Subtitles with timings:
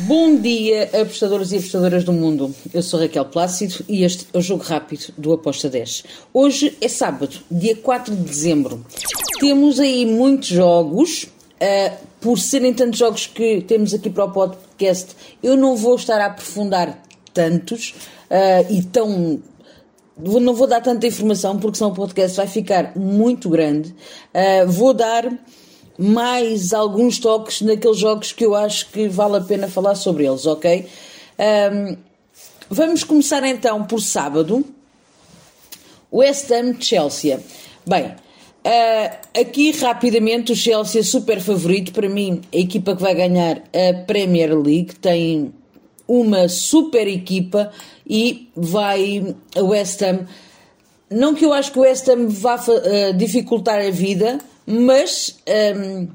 [0.00, 2.54] Bom dia, apostadores e apostadoras do mundo.
[2.72, 6.04] Eu sou Raquel Plácido e este é o Jogo Rápido do Aposta 10.
[6.34, 8.84] Hoje é sábado, dia 4 de dezembro.
[9.40, 11.24] Temos aí muitos jogos.
[11.24, 16.20] Uh, por serem tantos jogos que temos aqui para o podcast, eu não vou estar
[16.20, 17.02] a aprofundar
[17.32, 17.94] tantos
[18.30, 19.40] uh, e tão.
[20.18, 23.94] Não vou dar tanta informação porque senão o podcast vai ficar muito grande.
[24.34, 25.24] Uh, vou dar
[25.98, 30.46] mais alguns toques naqueles jogos que eu acho que vale a pena falar sobre eles,
[30.46, 30.86] ok?
[31.38, 31.96] Um,
[32.70, 34.64] vamos começar então por sábado.
[36.12, 37.40] West Ham Chelsea.
[37.86, 43.14] Bem, uh, aqui rapidamente o Chelsea é super favorito para mim, a equipa que vai
[43.14, 45.52] ganhar a Premier League tem
[46.06, 47.70] uma super equipa
[48.08, 50.26] e vai a West Ham.
[51.10, 55.38] Não que eu acho que o West Ham vá uh, dificultar a vida, mas
[55.76, 56.08] um,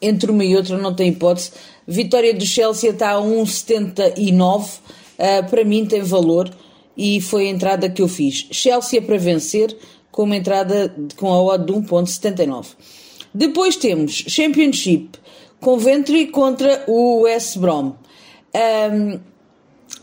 [0.00, 1.52] entre uma e outra não tem hipótese.
[1.86, 4.78] Vitória do Chelsea está a 1,79.
[5.18, 6.50] Uh, para mim tem valor
[6.96, 8.48] e foi a entrada que eu fiz.
[8.50, 9.76] Chelsea para vencer
[10.10, 12.66] com uma entrada com a odd de 1,79.
[13.34, 15.10] Depois temos Championship
[15.60, 17.94] Coventry contra o West Brom.
[18.54, 19.20] Um,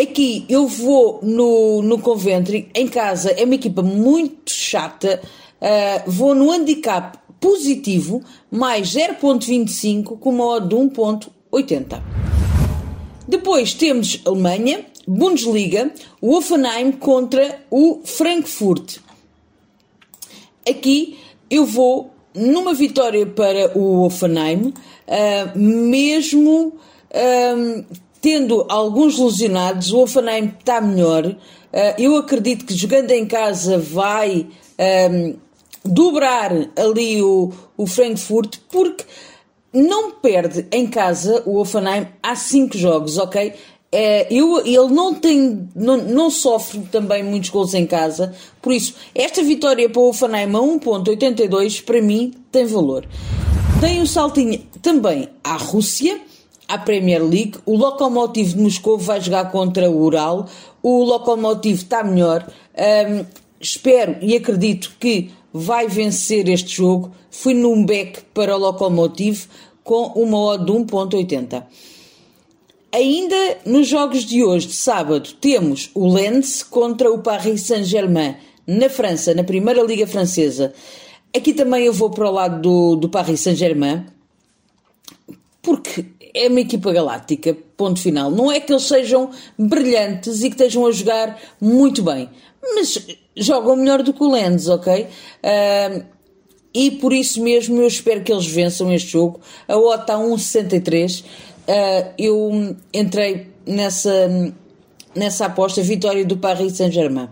[0.00, 5.22] aqui eu vou no, no Coventry, em casa é uma equipa muito chata.
[5.60, 12.00] Uh, vou no handicap positivo, mais 0.25 com uma odd de 1.80.
[13.26, 18.98] Depois temos Alemanha, Bundesliga, o Offenheim contra o Frankfurt.
[20.66, 21.18] Aqui
[21.50, 26.68] eu vou numa vitória para o Offenheim, uh, mesmo
[27.10, 27.84] uh,
[28.20, 31.26] tendo alguns lesionados, o Offenheim está melhor.
[31.26, 31.36] Uh,
[31.98, 34.46] eu acredito que jogando em casa vai
[35.84, 39.04] dobrar ali o, o Frankfurt, porque
[39.72, 43.54] não perde em casa o Offenheim há cinco jogos, ok?
[43.90, 48.94] É, eu, ele não tem, não, não sofre também muitos gols em casa, por isso,
[49.14, 53.06] esta vitória para o Offenheim a 1.82 para mim tem valor.
[53.80, 56.20] Tem um saltinho também à Rússia,
[56.68, 57.54] à Premier League.
[57.66, 60.46] O Lokomotiv de Moscou vai jogar contra o Ural.
[60.82, 62.46] O Lokomotiv está melhor.
[63.60, 67.12] Espero e acredito que vai vencer este jogo.
[67.30, 69.46] Fui num back para o Lokomotiv
[69.84, 71.64] com uma odd de 1.80.
[72.92, 78.36] Ainda nos jogos de hoje, de sábado, temos o Lens contra o Paris Saint-Germain,
[78.66, 80.74] na França, na Primeira Liga Francesa.
[81.34, 84.04] Aqui também eu vou para o lado do, do Paris Saint-Germain,
[85.62, 86.04] porque
[86.34, 88.30] é uma equipa galáctica, ponto final.
[88.30, 92.28] Não é que eles sejam brilhantes e que estejam a jogar muito bem,
[92.62, 93.06] mas
[93.36, 95.06] jogam melhor do que o Lens, ok?
[95.42, 96.04] Uh,
[96.74, 99.40] e por isso mesmo eu espero que eles vençam este jogo.
[99.68, 101.22] A OTA está 1,63.
[101.22, 104.54] Uh, eu entrei nessa,
[105.14, 107.28] nessa aposta, vitória do Paris Saint-Germain.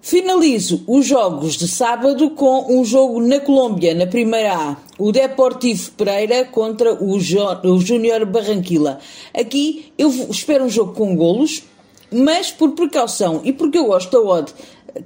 [0.00, 4.76] Finalizo os jogos de sábado com um jogo na Colômbia, na primeira A.
[4.98, 8.98] O Deportivo Pereira contra o, o Júnior Barranquilla.
[9.32, 11.62] Aqui eu espero um jogo com golos,
[12.12, 14.52] mas por precaução e porque eu gosto da odd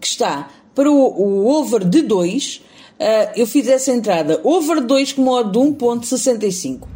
[0.01, 2.63] que está para o, o over de 2, uh,
[2.99, 4.41] eh, eu fiz essa entrada.
[4.45, 6.87] Over 2 com modo de 1.65.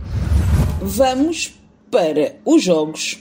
[0.82, 1.54] Vamos
[1.90, 3.18] para os jogos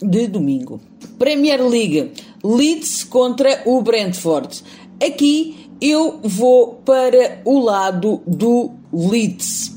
[0.00, 0.80] de domingo.
[1.18, 2.12] Premier League,
[2.42, 4.64] Leeds contra o Brentford.
[5.04, 9.68] Aqui eu vou para o lado do Leeds.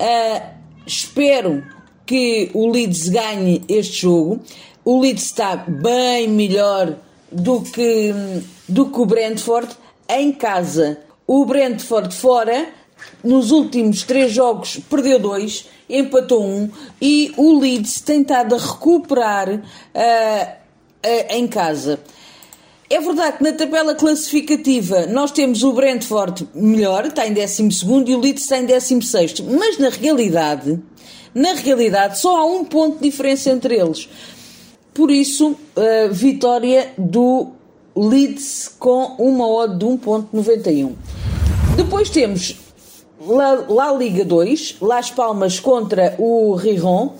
[0.00, 0.42] Uh,
[0.86, 1.64] espero
[2.04, 4.40] que o Leeds ganhe este jogo.
[4.84, 6.96] O Leeds está bem melhor
[7.30, 8.12] do que,
[8.68, 9.68] do que o Brentford
[10.08, 10.98] em casa.
[11.26, 12.68] O Brentford fora,
[13.22, 16.70] nos últimos três jogos, perdeu dois, empatou um
[17.00, 22.00] e o Leeds tem estado a recuperar uh, uh, em casa.
[22.88, 27.68] É verdade que na tabela classificativa nós temos o Brentford melhor, está em 12
[28.06, 30.76] e o Leeds está em 16, mas na realidade,
[31.32, 34.08] na realidade só há um ponto de diferença entre eles.
[35.00, 37.52] Por isso, uh, vitória do
[37.96, 40.92] Leeds com uma odd de 1.91.
[41.74, 42.56] Depois temos
[43.18, 47.14] La, La, Liga 2, Las Palmas contra o Riron.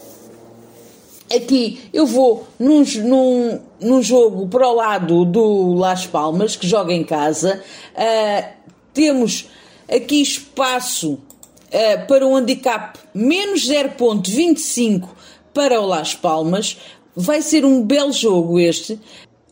[1.34, 6.92] Aqui eu vou num, num, num jogo para o lado do Las Palmas, que joga
[6.92, 7.62] em casa.
[7.94, 8.46] Uh,
[8.92, 9.48] temos
[9.90, 15.08] aqui espaço uh, para um handicap menos 0.25
[15.54, 16.76] para o Las Palmas.
[17.14, 18.98] Vai ser um belo jogo este.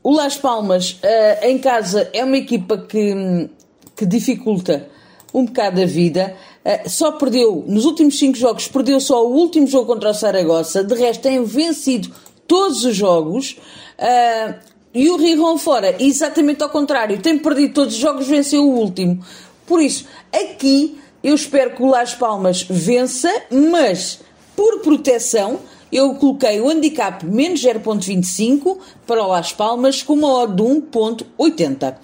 [0.03, 3.49] O Las Palmas uh, em casa é uma equipa que,
[3.97, 4.89] que dificulta
[5.35, 6.35] um bocado a vida.
[6.65, 10.85] Uh, só perdeu, nos últimos 5 jogos, perdeu só o último jogo contra o Saragossa.
[10.85, 12.11] De resto, tem vencido
[12.47, 13.57] todos os jogos.
[13.99, 14.55] Uh,
[14.95, 19.23] e o Rijon fora, exatamente ao contrário, tem perdido todos os jogos, venceu o último.
[19.67, 24.21] Por isso, aqui eu espero que o Las Palmas vença, mas
[24.57, 25.61] por proteção,
[25.93, 31.97] eu coloquei o handicap menos 0.25 para o Las Palmas com uma odd de 1.80.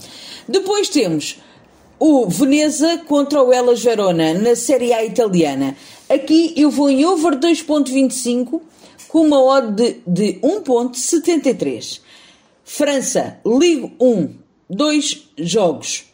[0.49, 1.39] Depois temos
[1.99, 5.77] o Veneza contra o Elas Verona na Série A italiana.
[6.09, 8.61] Aqui eu vou em over 2.25
[9.09, 12.01] com uma odd de, de 1.73.
[12.65, 14.35] França, Ligue 1,
[14.69, 16.05] dois jogos.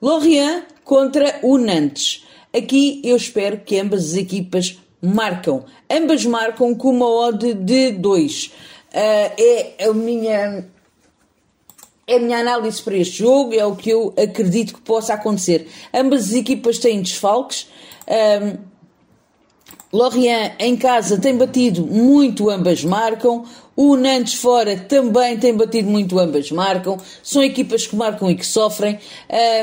[0.00, 2.24] Lorient contra o Nantes.
[2.56, 5.64] Aqui eu espero que ambas as equipas marcam.
[5.90, 8.46] Ambas marcam com uma odd de 2.
[8.46, 8.52] Uh,
[8.92, 10.64] é a minha
[12.06, 15.68] é a minha análise para este jogo, é o que eu acredito que possa acontecer.
[15.94, 17.68] Ambas as equipas têm desfalques.
[18.08, 18.69] Um,
[19.92, 23.44] Lorient em casa tem batido muito, ambas marcam.
[23.74, 26.96] O Nantes fora também tem batido muito, ambas marcam.
[27.22, 29.00] São equipas que marcam e que sofrem.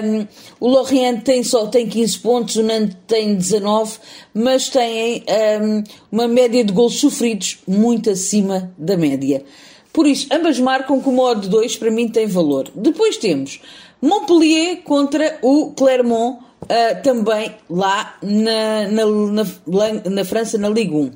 [0.03, 0.27] Um,
[0.59, 4.00] o Lorient tem só tem 15 pontos, o Nantes tem 19,
[4.33, 5.24] mas têm
[5.62, 9.45] um, uma média de gols sofridos muito acima da média.
[9.94, 12.69] Por isso, ambas marcam com o modo 2, para mim tem valor.
[12.75, 13.62] Depois temos
[14.01, 21.12] Montpellier contra o Clermont uh, também lá na, na, na, na, França, na Ligue 1.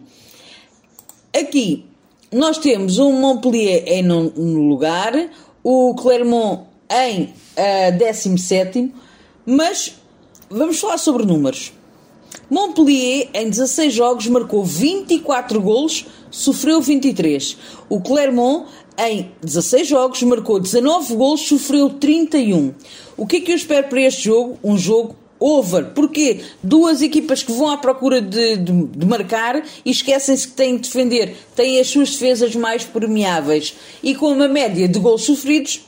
[1.39, 1.85] Aqui
[2.31, 4.31] nós temos o Montpellier em nono
[4.69, 5.13] lugar,
[5.63, 7.29] o Clermont em uh,
[7.87, 8.93] ah, 17,
[9.45, 9.95] mas
[10.49, 11.73] vamos falar sobre números.
[12.49, 17.57] Montpellier, em 16 jogos, marcou 24 golos, sofreu 23.
[17.89, 18.67] O Clermont,
[18.97, 22.73] em 16 jogos, marcou 19 golos, sofreu 31.
[23.15, 24.59] O que é que eu espero para este jogo?
[24.63, 25.87] Um jogo over.
[25.95, 30.75] Porque duas equipas que vão à procura de, de, de marcar e esquecem-se que têm
[30.75, 35.81] de defender, têm as suas defesas mais permeáveis e com uma média de gols sofridos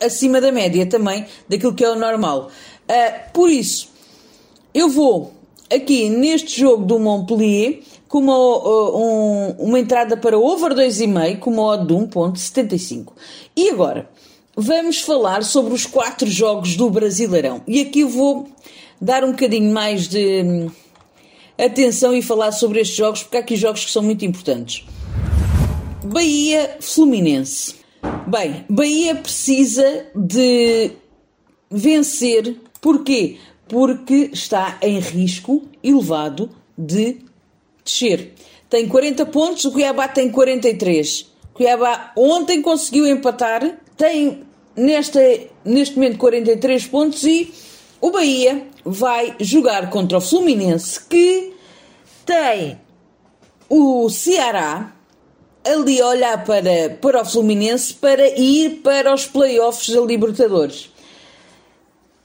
[0.00, 2.50] acima da média também daquilo que é o normal.
[2.88, 3.90] Uh, por isso,
[4.72, 5.34] eu vou
[5.70, 11.50] aqui neste jogo do Montpellier com uma, uh, um, uma entrada para over 2,5 com
[11.50, 13.12] uma odd de 1.75.
[13.54, 14.08] E agora,
[14.60, 17.62] vamos falar sobre os quatro jogos do Brasileirão.
[17.64, 18.48] E aqui eu vou
[19.00, 20.70] dar um bocadinho mais de hum,
[21.56, 24.84] atenção e falar sobre estes jogos, porque há aqui jogos que são muito importantes.
[26.04, 27.76] Bahia Fluminense.
[28.26, 30.90] Bem, Bahia precisa de
[31.70, 32.56] vencer.
[32.80, 33.38] Porquê?
[33.68, 37.18] Porque está em risco elevado de
[37.84, 38.34] descer.
[38.68, 41.20] Tem 40 pontos, o Cuiabá tem 43.
[41.20, 44.47] O Cuiabá ontem conseguiu empatar, tem
[44.78, 45.20] nesta,
[45.64, 47.52] neste momento 43 pontos e
[48.00, 51.52] o Bahia vai jogar contra o Fluminense que
[52.24, 52.78] tem
[53.68, 54.94] o Ceará
[55.64, 60.90] ali a olhar para, para o Fluminense para ir para os playoffs da Libertadores.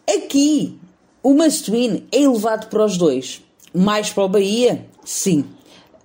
[0.07, 0.79] Aqui
[1.21, 3.41] o Mastuíne é elevado para os dois.
[3.73, 4.85] Mais para o Bahia?
[5.03, 5.45] Sim.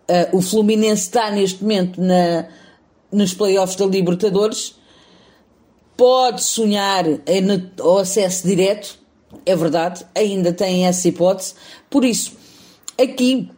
[0.08, 2.48] Uh, o Fluminense está neste momento na,
[3.12, 4.77] nos playoffs da Libertadores.
[5.98, 7.04] Pode sonhar
[7.80, 8.96] o acesso direto,
[9.44, 11.54] é verdade, ainda tem essa hipótese.
[11.90, 12.34] Por isso,
[12.96, 13.50] aqui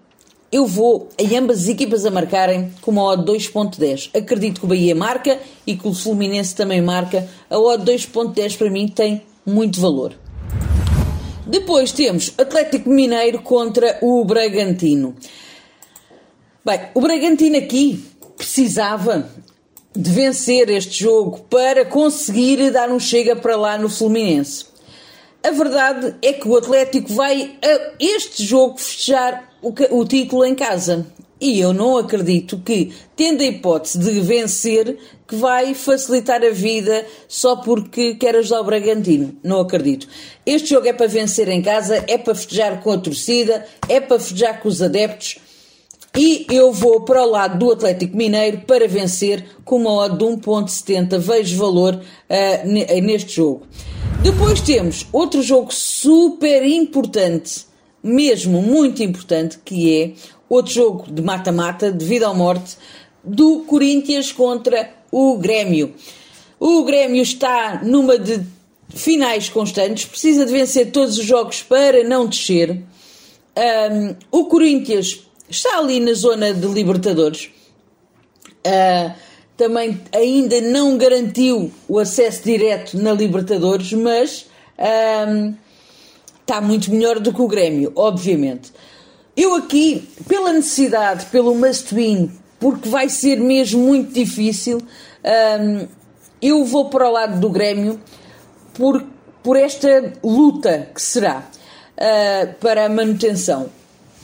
[0.51, 4.09] eu vou em ambas as equipas a marcarem com uma odd 2.10.
[4.17, 7.29] Acredito que o Bahia marca e que o Fluminense também marca.
[7.51, 10.15] A odd 2.10 para mim tem muito valor.
[11.47, 15.15] Depois temos Atlético Mineiro contra o Bragantino.
[16.65, 18.03] Bem, o Bragantino aqui
[18.35, 19.29] precisava
[19.95, 24.67] de vencer este jogo para conseguir dar um chega para lá no Fluminense.
[25.43, 30.55] A verdade é que o Atlético vai a este jogo festejar o, o título em
[30.55, 31.07] casa.
[31.41, 37.07] E eu não acredito que, tendo a hipótese de vencer, que vai facilitar a vida
[37.27, 39.35] só porque quer ajudar o Bragantino.
[39.43, 40.07] Não acredito.
[40.45, 44.19] Este jogo é para vencer em casa, é para festejar com a torcida, é para
[44.19, 45.39] festejar com os adeptos.
[46.17, 50.25] E eu vou para o lado do Atlético Mineiro para vencer com uma odd de
[50.25, 51.19] 1.70.
[51.19, 53.63] Vejo valor uh, neste jogo.
[54.23, 57.65] Depois temos outro jogo super importante,
[58.03, 60.13] mesmo muito importante, que é
[60.49, 62.77] outro jogo de mata-mata, de vida ou morte,
[63.23, 65.95] do Corinthians contra o Grêmio.
[66.59, 68.43] O Grêmio está numa de
[68.91, 72.83] finais constantes, precisa de vencer todos os jogos para não descer.
[73.57, 77.51] Um, o Corinthians está ali na zona de Libertadores.
[78.67, 79.13] Uh,
[79.57, 84.47] também ainda não garantiu o acesso direto na Libertadores, mas
[85.29, 85.55] um,
[86.41, 88.73] está muito melhor do que o Grêmio, obviamente.
[89.37, 94.79] Eu aqui, pela necessidade, pelo must win, porque vai ser mesmo muito difícil,
[95.61, 95.87] um,
[96.41, 98.01] eu vou para o lado do Grêmio
[98.73, 99.05] por,
[99.43, 101.47] por esta luta que será
[102.61, 103.69] para a manutenção.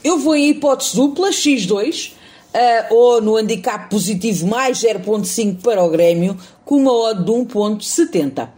[0.06, 5.90] Eu vou em hipótese dupla, X2, uh, ou no handicap positivo mais 0.5 para o
[5.90, 8.48] Grêmio, com uma odd de 1.70.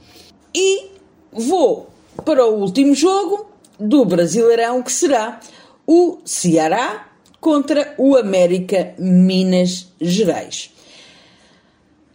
[0.55, 0.89] E
[1.33, 1.89] vou
[2.23, 3.47] para o último jogo
[3.81, 5.41] do Brasileirão, que será
[5.87, 7.09] o Ceará
[7.41, 10.71] contra o América Minas Gerais.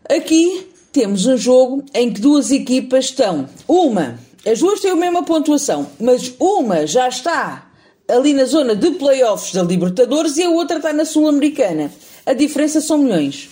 [0.08, 3.50] Aqui temos um jogo em que duas equipas estão.
[3.68, 7.63] Uma, as duas têm a mesma pontuação, mas uma já está
[8.08, 11.92] ali na zona de playoffs da Libertadores e a outra está na Sul-Americana.
[12.26, 13.50] A diferença são milhões.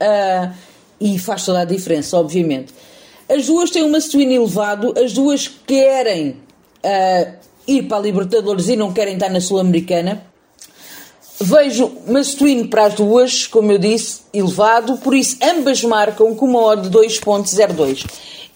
[0.00, 0.52] Uh,
[1.00, 2.72] e faz toda a diferença, obviamente.
[3.28, 7.32] As duas têm um masculino elevado, as duas querem uh,
[7.66, 10.24] ir para a Libertadores e não querem estar na Sul-Americana.
[11.40, 16.60] Vejo masculino para as duas, como eu disse, elevado, por isso ambas marcam com uma
[16.60, 18.04] odd de 2.02.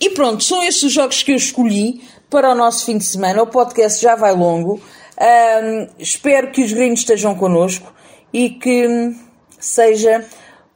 [0.00, 3.42] E pronto, são estes os jogos que eu escolhi para o nosso fim de semana.
[3.42, 4.80] O podcast já vai longo.
[5.18, 7.92] Um, espero que os gringos estejam connosco
[8.32, 9.14] e que
[9.58, 10.24] seja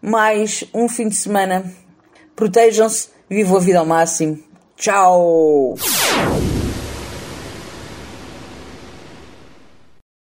[0.00, 1.72] mais um fim de semana.
[2.34, 4.38] Protejam-se, vivam a vida ao máximo.
[4.76, 5.74] Tchau!